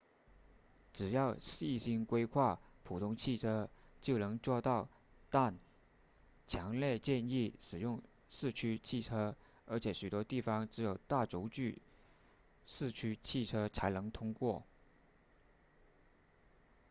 [0.93, 3.69] 只要细心规划普通汽车
[4.01, 4.89] 就能做到
[5.29, 5.59] 但
[6.47, 9.35] 强烈建议使用四驱汽车
[9.67, 11.79] 而且许多地方只有大轴距
[12.65, 14.63] 四驱汽车才能通过